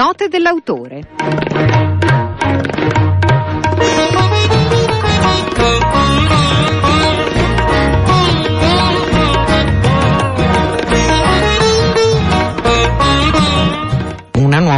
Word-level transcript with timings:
Note 0.00 0.28
dell'autore. 0.28 1.19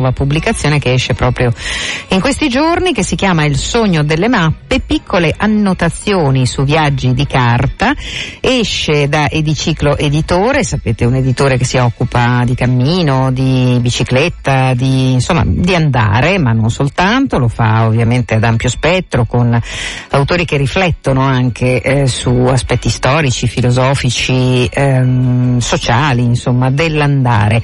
Nuova 0.02 0.10
pubblicazione 0.10 0.80
che 0.80 0.92
esce 0.92 1.14
proprio 1.14 1.52
in 2.08 2.20
questi 2.20 2.48
giorni 2.48 2.92
che 2.92 3.04
si 3.04 3.14
chiama 3.14 3.44
Il 3.44 3.56
sogno 3.56 4.02
delle 4.02 4.28
mappe, 4.28 4.80
piccole 4.80 5.32
annotazioni 5.36 6.44
su 6.46 6.64
viaggi 6.64 7.14
di 7.14 7.26
carta, 7.26 7.94
esce 8.40 9.08
da 9.08 9.30
Ediciclo 9.30 9.96
Editore, 9.96 10.64
sapete 10.64 11.04
un 11.04 11.14
editore 11.14 11.56
che 11.56 11.64
si 11.64 11.76
occupa 11.76 12.42
di 12.44 12.54
cammino, 12.54 13.30
di 13.30 13.78
bicicletta, 13.80 14.74
di, 14.74 15.12
insomma, 15.12 15.44
di 15.46 15.74
andare, 15.74 16.38
ma 16.38 16.52
non 16.52 16.70
soltanto, 16.70 17.38
lo 17.38 17.48
fa 17.48 17.86
ovviamente 17.86 18.34
ad 18.34 18.44
ampio 18.44 18.68
spettro 18.68 19.24
con 19.24 19.58
autori 20.10 20.44
che 20.44 20.56
riflettono 20.56 21.20
anche 21.20 21.80
eh, 21.80 22.06
su 22.08 22.30
aspetti 22.30 22.88
storici, 22.88 23.46
filosofici, 23.46 24.68
ehm, 24.72 25.58
sociali, 25.58 26.22
insomma, 26.22 26.70
dell'andare. 26.70 27.62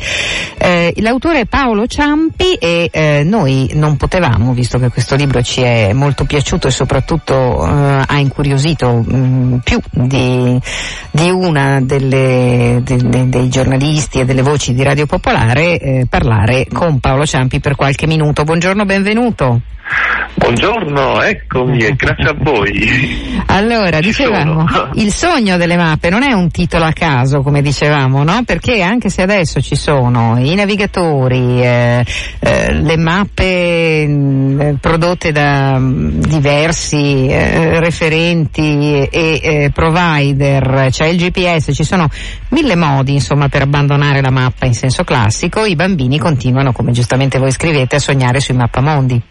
Eh, 0.56 0.94
l'autore 0.98 1.46
Paolo 1.46 1.86
Ciampi 1.86 2.27
tempi 2.28 2.54
e 2.54 2.90
eh, 2.92 3.22
noi 3.24 3.70
non 3.74 3.96
potevamo, 3.96 4.52
visto 4.52 4.78
che 4.78 4.90
questo 4.90 5.16
libro 5.16 5.42
ci 5.42 5.62
è 5.62 5.92
molto 5.92 6.24
piaciuto 6.24 6.68
e 6.68 6.70
soprattutto 6.70 7.66
eh, 7.66 8.02
ha 8.06 8.18
incuriosito 8.18 8.92
mh, 8.92 9.16
mm, 9.16 9.56
più 9.58 9.80
di, 9.90 10.58
di 11.10 11.30
una 11.30 11.80
delle, 11.80 12.80
de, 12.82 13.28
dei 13.28 13.48
giornalisti 13.48 14.20
e 14.20 14.24
delle 14.24 14.42
voci 14.42 14.74
di 14.74 14.82
Radio 14.82 15.06
Popolare, 15.06 15.78
eh, 15.78 16.06
parlare 16.08 16.66
con 16.72 17.00
Paolo 17.00 17.24
Ciampi 17.24 17.60
per 17.60 17.74
qualche 17.74 18.06
minuto. 18.06 18.44
Buongiorno, 18.44 18.84
benvenuto. 18.84 19.60
Buongiorno, 20.34 21.22
eccomi 21.22 21.78
e 21.78 21.94
grazie 21.94 22.28
a 22.28 22.34
voi. 22.36 23.36
Allora, 23.50 23.98
dicevamo, 24.00 24.66
il 24.94 25.12
sogno 25.12 25.56
delle 25.56 25.76
mappe 25.76 26.10
non 26.10 26.22
è 26.22 26.32
un 26.32 26.50
titolo 26.50 26.84
a 26.84 26.92
caso, 26.92 27.40
come 27.40 27.62
dicevamo, 27.62 28.22
no? 28.22 28.42
Perché 28.44 28.82
anche 28.82 29.08
se 29.08 29.22
adesso 29.22 29.60
ci 29.60 29.74
sono 29.74 30.36
i 30.38 30.54
navigatori, 30.54 31.62
eh, 31.62 32.04
eh, 32.40 32.72
le 32.74 32.96
mappe 32.98 34.06
mh, 34.06 34.12
mm, 34.12 34.74
prodotte 34.80 35.32
da 35.32 35.78
mh, 35.78 35.84
mm, 35.84 36.20
diversi 36.20 37.26
eh, 37.26 37.80
referenti 37.80 39.08
e 39.10 39.40
eh, 39.42 39.70
provider, 39.72 40.64
c'è 40.66 40.90
cioè 40.90 41.06
il 41.08 41.16
GPS, 41.16 41.70
ci 41.72 41.84
sono 41.84 42.08
mille 42.50 42.76
modi, 42.76 43.14
insomma, 43.14 43.48
per 43.48 43.62
abbandonare 43.62 44.20
la 44.20 44.30
mappa 44.30 44.66
in 44.66 44.74
senso 44.74 45.04
classico, 45.04 45.64
i 45.64 45.74
bambini 45.74 46.18
continuano, 46.18 46.72
come 46.72 46.92
giustamente 46.92 47.38
voi 47.38 47.50
scrivete, 47.50 47.96
a 47.96 48.00
sognare 48.00 48.40
sui 48.40 48.54
mappamondi. 48.54 49.22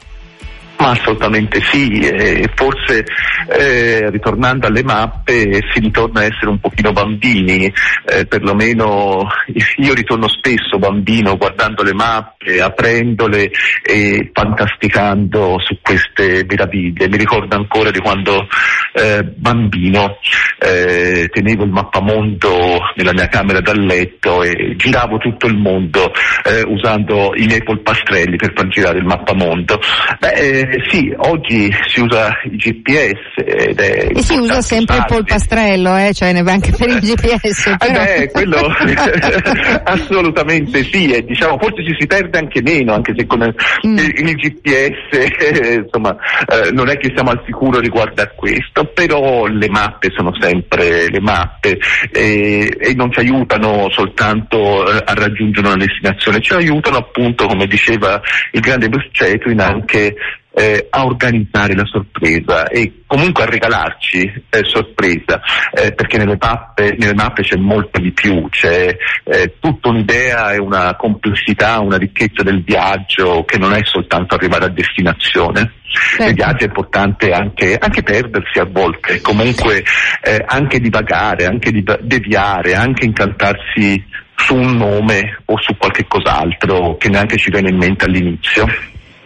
Ma 0.80 0.92
assolutamente 0.92 1.60
sì, 1.62 2.00
e 2.00 2.50
forse 2.54 3.04
eh, 3.50 4.10
ritornando 4.12 4.68
alle 4.68 4.84
mappe 4.84 5.60
si 5.72 5.80
ritorna 5.80 6.20
a 6.20 6.26
essere 6.26 6.50
un 6.50 6.60
pochino 6.60 6.92
bambini, 6.92 7.72
eh, 8.06 8.26
perlomeno 8.28 9.28
io 9.78 9.94
ritorno 9.94 10.28
spesso 10.28 10.78
bambino 10.78 11.36
guardando 11.36 11.82
le 11.82 11.94
mappe, 11.94 12.62
aprendole 12.62 13.50
e 13.84 14.30
fantasticando 14.32 15.58
su 15.60 15.80
queste 15.82 16.46
meraviglie. 16.48 17.08
Mi 17.08 17.18
ricordo 17.18 17.56
ancora 17.56 17.90
di 17.90 18.00
quando 18.00 18.48
eh, 18.94 19.24
bambino 19.24 20.18
eh, 20.60 21.28
tenevo 21.32 21.64
il 21.64 21.72
mappamondo 21.72 22.80
nella 22.96 23.14
mia 23.14 23.28
camera 23.28 23.62
da 23.62 23.74
letto 23.74 24.44
e 24.44 24.76
giravo 24.76 25.18
tutto 25.18 25.48
il 25.48 25.58
mondo 25.58 26.12
eh, 26.44 26.64
usando 26.68 27.34
i 27.36 27.46
miei 27.46 27.64
polpastrelli 27.64 28.36
per 28.36 28.54
far 28.56 28.68
girare 28.68 29.00
il 29.00 29.06
mappamondo. 29.06 29.80
Beh, 30.20 30.67
eh, 30.68 30.76
eh, 30.76 30.84
sì, 30.90 31.14
oggi 31.18 31.70
si 31.88 32.02
usa 32.02 32.30
il 32.44 32.58
GPS 32.58 33.44
ed 33.46 33.80
è 33.80 34.08
e 34.14 34.22
si 34.22 34.36
usa 34.36 34.62
sempre 34.62 34.98
il 34.98 35.06
polpastrello, 35.08 35.96
eh? 35.98 36.14
cioè 36.14 36.34
ne 36.34 36.44
va 36.44 36.52
anche 36.52 36.72
per 36.72 36.90
il 36.90 37.00
GPS. 37.02 37.68
Eh 37.80 37.92
beh, 37.92 38.30
quello 38.32 38.68
assolutamente 39.84 40.84
sì, 40.84 41.12
e 41.12 41.24
diciamo 41.24 41.58
forse 41.58 41.84
ci 41.86 41.96
si 42.00 42.08
perde 42.08 42.38
anche 42.38 42.62
meno, 42.62 42.94
anche 42.94 43.14
se 43.16 43.26
con 43.26 43.40
mm. 43.40 43.98
il, 43.98 44.14
il, 44.16 44.36
GPS 44.36 45.84
insomma 45.84 46.16
eh, 46.48 46.72
non 46.72 46.90
è 46.90 46.98
che 46.98 47.12
siamo 47.14 47.32
al 47.32 47.42
sicuro 47.46 47.80
riguardo 47.80 48.22
a 48.22 48.28
questo, 48.28 48.86
però 48.94 49.46
le 49.46 49.70
mappe 49.70 50.12
sono 50.16 50.34
sempre 50.40 51.10
le 51.10 51.20
mappe 51.20 51.80
e, 52.12 52.94
non 52.96 53.12
ci 53.12 53.20
aiutano 53.20 53.90
soltanto 53.92 54.90
eh, 54.92 55.04
a 55.06 55.14
raggiungere 55.14 55.68
una 55.68 55.78
destinazione, 55.78 56.42
ci 56.42 56.54
aiutano 56.54 56.98
appunto, 56.98 57.46
come 57.46 57.68
diceva 57.68 58.20
il 58.52 58.60
grande 58.60 58.90
Bruce 58.90 59.10
Chatwin, 59.12 59.60
anche 59.60 60.16
eh, 60.58 60.88
a 60.90 61.06
organizzare 61.06 61.76
la 61.76 61.86
sorpresa 61.86 62.68
e 62.68 63.04
comunque 63.06 63.44
a 63.44 63.46
regalarci 63.46 64.22
eh, 64.50 64.64
sorpresa, 64.64 65.40
eh, 65.72 65.92
perché 65.94 66.18
nelle 66.18 66.36
mappe, 66.40 66.96
nelle 66.98 67.14
mappe, 67.14 67.44
c'è 67.44 67.58
molto 67.58 68.00
di 68.00 68.12
più, 68.12 68.50
c'è 68.50 68.98
eh, 69.24 69.54
tutta 69.60 69.90
un'idea 69.90 70.54
e 70.54 70.58
una 70.58 70.96
complessità, 70.96 71.80
una 71.80 71.98
ricchezza 71.98 72.42
del 72.42 72.64
viaggio 72.64 73.46
che 73.46 73.60
non 73.60 73.74
è 73.74 73.82
soltanto 73.84 74.34
arrivare 74.34 74.66
a 74.66 74.70
destinazione. 74.70 75.74
Certo. 75.90 76.24
Nei 76.24 76.34
viaggi 76.34 76.64
è 76.64 76.68
importante 76.68 77.32
anche, 77.32 77.78
anche, 77.80 78.02
perdersi 78.02 78.60
a 78.60 78.68
volte, 78.70 79.22
comunque 79.22 79.84
eh, 80.24 80.44
anche 80.46 80.80
divagare, 80.80 81.46
anche 81.46 81.72
deviare, 82.02 82.74
anche 82.74 83.06
incantarsi 83.06 84.04
su 84.36 84.56
un 84.56 84.76
nome 84.76 85.40
o 85.46 85.60
su 85.60 85.78
qualche 85.78 86.06
cos'altro 86.08 86.98
che 86.98 87.10
neanche 87.10 87.38
ci 87.38 87.52
viene 87.52 87.70
in 87.70 87.78
mente 87.78 88.06
all'inizio. 88.06 88.68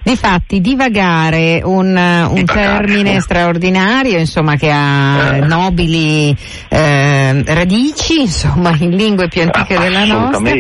Difatti, 0.04 0.62
divagare, 0.62 1.62
un, 1.64 1.96
un 1.96 2.46
termine 2.46 3.20
straordinario, 3.22 4.18
insomma, 4.18 4.56
che 4.56 4.72
ha 4.72 5.36
eh. 5.36 5.40
nobili 5.42 6.36
eh, 6.70 7.21
radici, 7.46 8.22
insomma, 8.22 8.76
in 8.80 8.92
lingue 8.92 9.28
più 9.28 9.42
antiche 9.42 9.76
ah, 9.76 9.80
della 9.80 10.06
nostra, 10.06 10.52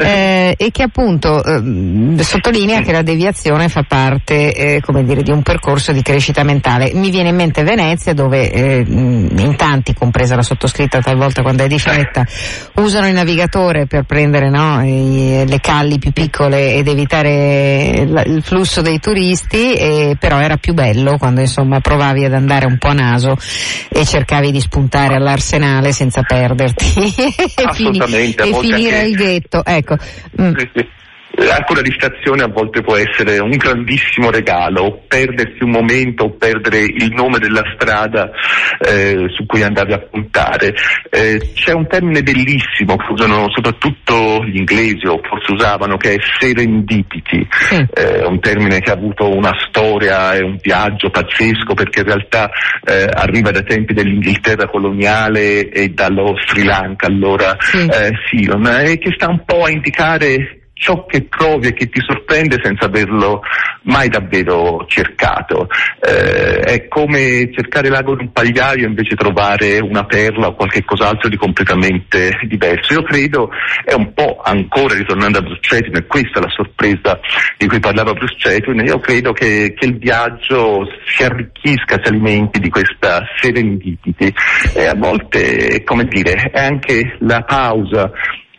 eh, 0.00 0.54
e 0.56 0.70
che 0.70 0.82
appunto 0.82 1.42
ehm, 1.42 2.18
sottolinea 2.18 2.80
che 2.80 2.92
la 2.92 3.02
deviazione 3.02 3.68
fa 3.68 3.82
parte, 3.82 4.54
eh, 4.54 4.80
come 4.80 5.04
dire, 5.04 5.22
di 5.22 5.30
un 5.30 5.42
percorso 5.42 5.92
di 5.92 6.02
crescita 6.02 6.42
mentale. 6.42 6.92
Mi 6.94 7.10
viene 7.10 7.30
in 7.30 7.36
mente 7.36 7.62
Venezia, 7.62 8.12
dove 8.14 8.50
eh, 8.50 8.84
in 8.86 9.54
tanti, 9.56 9.94
compresa 9.94 10.36
la 10.36 10.42
sottoscritta 10.42 11.00
talvolta 11.00 11.42
quando 11.42 11.64
è 11.64 11.66
di 11.66 11.78
fretta, 11.78 12.26
usano 12.74 13.08
il 13.08 13.14
navigatore 13.14 13.86
per 13.86 14.04
prendere 14.04 14.50
no, 14.50 14.84
i, 14.84 15.44
le 15.46 15.60
calli 15.60 15.98
più 15.98 16.12
piccole 16.12 16.74
ed 16.74 16.88
evitare 16.88 18.04
il 18.26 18.42
flusso 18.42 18.82
dei 18.82 18.98
turisti, 18.98 19.74
e, 19.74 20.16
però 20.18 20.38
era 20.38 20.56
più 20.56 20.74
bello 20.74 21.16
quando 21.18 21.40
insomma 21.40 21.80
provavi 21.80 22.24
ad 22.24 22.34
andare 22.34 22.66
un 22.66 22.78
po' 22.78 22.88
a 22.88 22.92
naso 22.92 23.36
e 23.88 24.04
cercavi 24.04 24.50
di 24.50 24.60
spuntare 24.60 25.14
all'arsenale 25.14 25.92
senza 25.92 26.11
perderti 26.20 26.84
e, 27.56 27.72
fini, 27.72 27.98
e 27.98 28.54
finire 28.60 29.06
il 29.06 29.16
ghetto. 29.16 29.64
Ecco. 29.64 29.96
Mm. 30.40 30.54
Anche 31.34 31.72
una 31.72 31.80
distrazione 31.80 32.42
a 32.42 32.48
volte 32.48 32.82
può 32.82 32.96
essere 32.96 33.38
un 33.38 33.50
grandissimo 33.50 34.30
regalo, 34.30 35.02
perdersi 35.08 35.62
un 35.62 35.70
momento, 35.70 36.24
o 36.24 36.30
perdere 36.36 36.80
il 36.80 37.10
nome 37.14 37.38
della 37.38 37.62
strada 37.74 38.30
eh, 38.78 39.26
su 39.34 39.46
cui 39.46 39.62
andavi 39.62 39.92
a 39.94 39.98
puntare. 39.98 40.74
Eh, 41.10 41.52
c'è 41.54 41.72
un 41.72 41.86
termine 41.86 42.22
bellissimo 42.22 42.96
che 42.96 43.12
usano 43.12 43.46
soprattutto 43.50 44.44
gli 44.44 44.58
inglesi, 44.58 45.06
o 45.06 45.20
forse 45.22 45.52
usavano, 45.52 45.96
che 45.96 46.14
è 46.14 46.18
serendipity, 46.38 47.46
sì. 47.50 47.86
eh, 47.94 48.24
un 48.26 48.38
termine 48.40 48.80
che 48.80 48.90
ha 48.90 48.94
avuto 48.94 49.28
una 49.34 49.52
storia 49.68 50.34
e 50.34 50.42
un 50.42 50.58
viaggio 50.60 51.08
pazzesco 51.08 51.74
perché 51.74 52.00
in 52.00 52.06
realtà 52.06 52.50
eh, 52.84 53.08
arriva 53.10 53.50
dai 53.50 53.64
tempi 53.64 53.94
dell'Inghilterra 53.94 54.68
coloniale 54.68 55.68
e 55.70 55.88
dallo 55.88 56.34
Sri 56.46 56.64
Lanka, 56.64 57.06
allora 57.06 57.56
sì. 57.58 57.78
Eh, 57.78 58.12
Ceylon, 58.28 58.66
e 58.66 58.98
che 58.98 59.12
sta 59.14 59.28
un 59.28 59.42
po' 59.44 59.64
a 59.64 59.70
indicare 59.70 60.61
ciò 60.82 61.06
che 61.06 61.28
trovi 61.28 61.68
e 61.68 61.74
che 61.74 61.88
ti 61.88 62.00
sorprende 62.04 62.58
senza 62.60 62.86
averlo 62.86 63.40
mai 63.82 64.08
davvero 64.08 64.84
cercato. 64.88 65.68
Eh, 66.00 66.58
è 66.58 66.88
come 66.88 67.50
cercare 67.52 67.88
l'ago 67.88 68.16
di 68.16 68.24
un 68.24 68.32
pagliaio 68.32 68.84
e 68.84 68.88
invece 68.88 69.14
trovare 69.14 69.78
una 69.78 70.04
perla 70.04 70.48
o 70.48 70.54
qualche 70.56 70.84
cos'altro 70.84 71.28
di 71.28 71.36
completamente 71.36 72.32
diverso. 72.48 72.94
Io 72.94 73.02
credo, 73.04 73.50
è 73.84 73.92
un 73.92 74.12
po' 74.12 74.40
ancora 74.42 74.94
ritornando 74.94 75.38
a 75.38 75.42
Bruce 75.42 75.60
Cetwin, 75.62 75.96
e 75.96 76.06
questa 76.06 76.40
è 76.40 76.42
la 76.42 76.50
sorpresa 76.50 77.20
di 77.56 77.68
cui 77.68 77.78
parlava 77.78 78.12
Bruce 78.12 78.36
Cetwin, 78.36 78.84
io 78.84 78.98
credo 78.98 79.32
che, 79.32 79.74
che 79.76 79.86
il 79.86 79.98
viaggio 79.98 80.84
si 81.06 81.22
arricchisca, 81.22 82.00
si 82.02 82.08
alimenti 82.08 82.58
di 82.58 82.70
questa 82.70 83.22
serendipity 83.40 84.32
e 84.74 84.86
a 84.86 84.94
volte, 84.96 85.84
come 85.84 86.04
dire, 86.06 86.50
è 86.50 86.60
anche 86.60 87.16
la 87.20 87.42
pausa 87.42 88.10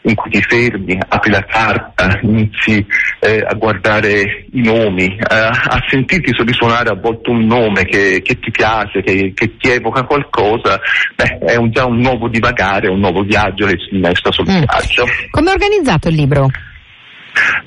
in 0.03 0.15
cui 0.15 0.31
ti 0.31 0.41
fermi, 0.41 0.97
apri 1.07 1.31
la 1.31 1.44
carta, 1.45 2.19
inizi 2.21 2.85
eh, 3.19 3.44
a 3.45 3.53
guardare 3.55 4.45
i 4.51 4.61
nomi, 4.61 5.05
eh, 5.05 5.25
a 5.29 5.83
sentirti 5.88 6.31
risuonare 6.44 6.89
a 6.89 6.95
volte 6.95 7.29
un 7.29 7.45
nome 7.45 7.85
che, 7.85 8.21
che 8.21 8.39
ti 8.39 8.51
piace, 8.51 9.01
che, 9.01 9.31
che, 9.33 9.57
ti 9.57 9.69
evoca 9.69 10.03
qualcosa, 10.03 10.79
beh, 11.15 11.39
è 11.45 11.55
un, 11.55 11.71
già 11.71 11.85
un 11.85 12.00
nuovo 12.00 12.27
divagare, 12.27 12.89
un 12.89 13.00
nuovo 13.00 13.21
viaggio 13.21 13.65
che 13.65 13.77
si 13.77 13.95
innesta 13.95 14.31
sul 14.31 14.45
mm. 14.50 14.63
viaggio. 14.63 15.05
Come 15.31 15.51
è 15.51 15.53
organizzato 15.53 16.09
il 16.09 16.15
libro? 16.15 16.49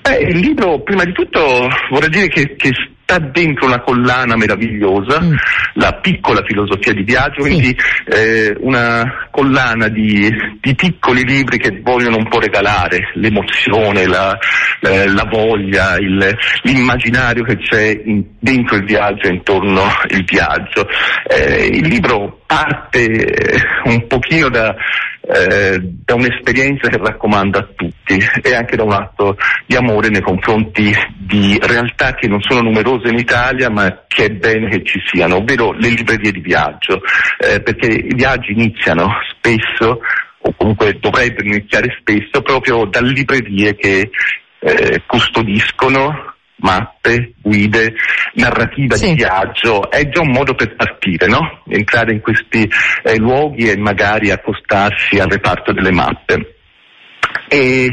Beh, 0.01 0.19
il 0.19 0.39
libro, 0.39 0.81
prima 0.81 1.05
di 1.05 1.13
tutto, 1.13 1.69
vorrei 1.91 2.11
dire 2.11 2.29
che, 2.29 2.55
che 2.57 2.71
sta 3.07 3.19
dentro 3.19 3.67
una 3.67 3.81
collana 3.81 4.35
meravigliosa, 4.35 5.23
mm. 5.23 5.35
la 5.75 5.93
piccola 6.03 6.43
filosofia 6.45 6.93
di 6.93 7.05
viaggio, 7.05 7.43
sì. 7.43 7.49
quindi 7.49 7.77
eh, 8.09 8.57
una 8.59 9.29
collana 9.31 9.87
di, 9.87 10.29
di, 10.61 10.75
piccoli 10.75 11.23
libri 11.23 11.59
che 11.59 11.81
vogliono 11.83 12.17
un 12.17 12.29
po' 12.29 12.41
regalare 12.41 13.11
l'emozione, 13.15 14.07
la, 14.07 14.37
eh, 14.81 15.07
la 15.07 15.25
voglia, 15.31 15.97
il, 15.99 16.37
l'immaginario 16.63 17.45
che 17.45 17.57
c'è 17.59 18.03
in, 18.05 18.25
dentro 18.41 18.77
il 18.77 18.85
viaggio 18.85 19.29
e 19.29 19.35
intorno 19.35 19.85
il 20.09 20.25
viaggio. 20.25 20.89
Eh, 21.29 21.67
il 21.67 21.87
libro 21.87 22.41
parte 22.45 23.05
eh, 23.05 23.63
un 23.85 24.05
pochino 24.09 24.49
da, 24.49 24.75
eh, 25.27 25.81
da 25.81 26.15
un'esperienza 26.15 26.89
che 26.89 26.99
raccomanda 26.99 27.59
a 27.59 27.69
tutti 27.75 28.17
e 28.43 28.55
anche 28.55 28.77
da 28.77 28.85
un 28.85 28.93
atto 28.93 29.37
di 29.67 29.75
amore 29.75 30.09
nei 30.09 30.21
confronti 30.21 30.95
di 31.19 31.59
realtà 31.61 32.15
che 32.15 32.29
non 32.29 32.41
sono 32.41 32.61
numerose 32.61 33.09
in 33.09 33.19
Italia 33.19 33.69
ma 33.69 34.05
che 34.07 34.27
è 34.27 34.31
bene 34.31 34.69
che 34.69 34.85
ci 34.85 35.01
siano, 35.11 35.37
ovvero 35.37 35.73
le 35.73 35.89
librerie 35.89 36.31
di 36.31 36.41
viaggio, 36.41 37.01
eh, 37.39 37.61
perché 37.61 37.87
i 37.87 38.15
viaggi 38.15 38.53
iniziano 38.53 39.09
spesso 39.37 40.01
o 40.39 40.55
comunque 40.57 40.97
dovrebbero 41.01 41.49
iniziare 41.49 41.97
spesso 41.99 42.41
proprio 42.43 42.85
da 42.85 43.01
librerie 43.01 43.75
che 43.75 44.11
eh, 44.61 45.03
custodiscono 45.07 46.36
mappe, 46.59 47.35
guide, 47.43 47.95
narrativa 48.35 48.97
sì. 48.97 49.09
di 49.09 49.15
viaggio, 49.15 49.91
è 49.91 50.09
già 50.09 50.21
un 50.21 50.31
modo 50.31 50.55
per 50.55 50.75
partire, 50.75 51.27
no? 51.27 51.63
Entrare 51.69 52.13
in 52.13 52.21
questi 52.21 52.69
eh, 53.03 53.17
luoghi 53.19 53.71
e 53.71 53.77
magari 53.77 54.31
accostarsi 54.31 55.19
al 55.19 55.29
reparto 55.29 55.73
delle 55.73 55.93
mappe. 55.93 56.55
E 57.49 57.91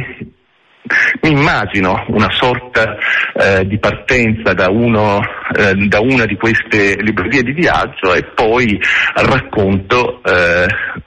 mi 1.22 1.32
immagino 1.32 2.06
una 2.10 2.30
sorta 2.32 2.98
eh, 3.34 3.66
di 3.66 3.80
partenza 3.80 4.54
da, 4.54 4.70
uno, 4.70 5.22
eh, 5.56 5.74
da, 5.88 6.00
una 6.00 6.26
di 6.26 6.36
queste 6.36 6.96
librerie 7.00 7.44
di 7.44 7.54
viaggio 7.54 8.14
e 8.14 8.24
poi 8.34 8.80
racconto 9.16 10.22
eh, 10.24 10.66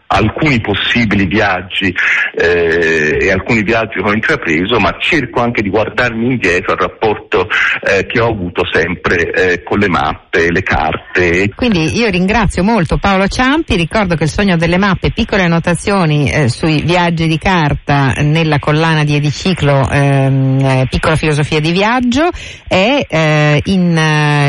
alcuni 0.09 0.61
possibili 0.61 1.27
viaggi 1.27 1.95
eh, 2.35 3.19
e 3.21 3.31
alcuni 3.31 3.63
viaggi 3.63 4.01
che 4.01 4.09
ho 4.09 4.13
intrapreso, 4.13 4.79
ma 4.79 4.97
cerco 4.99 5.41
anche 5.41 5.63
di 5.63 5.71
guardarmi 5.71 6.33
indietro 6.33 6.73
al 6.73 6.79
rapporto 6.79 7.49
eh, 7.81 8.07
che 8.07 8.21
ho 8.21 8.29
avuto 8.29 8.63
sempre 8.71 9.31
eh, 9.33 9.63
con 9.63 9.79
le 9.79 9.89
mappe, 9.89 10.51
le 10.51 10.63
carte. 10.63 11.51
Quindi 11.55 11.97
io 11.97 12.09
ringrazio 12.09 12.63
molto 12.63 12.99
Paolo 12.99 13.27
Ciampi, 13.27 13.77
ricordo 13.77 14.15
che 14.15 14.25
il 14.25 14.31
sogno 14.31 14.57
delle 14.57 14.79
mappe, 14.79 15.11
piccole 15.13 15.43
annotazioni 15.43 16.31
eh, 16.31 16.49
sui 16.49 16.83
viaggi 16.83 17.27
di 17.27 17.39
carta 17.39 18.13
nella 18.19 18.59
collana 18.59 19.05
di 19.05 19.17
Ediciclo, 19.17 19.89
ehm, 19.91 20.59
eh, 20.61 20.87
piccola 20.89 21.17
filosofia 21.17 21.61
di 21.61 21.73
viaggio, 21.73 22.29
è 22.67 23.05
in 23.65 23.99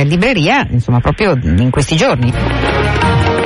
libreria, 0.04 0.68
insomma 0.70 1.00
proprio 1.00 1.38
in 1.42 1.70
questi 1.70 1.96
giorni. 1.96 3.37